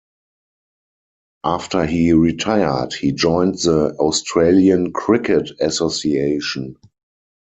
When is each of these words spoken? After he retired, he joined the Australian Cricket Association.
After 1.43 1.85
he 1.85 2.11
retired, 2.13 2.91
he 2.95 3.11
joined 3.11 3.59
the 3.59 3.95
Australian 3.99 4.93
Cricket 4.93 5.51
Association. 5.59 6.75